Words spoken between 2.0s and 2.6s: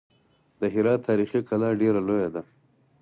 لویه ده.